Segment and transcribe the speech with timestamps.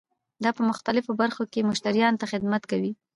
[0.43, 2.91] دا په مختلفو برخو کې مشتریانو ته خدمت کوي.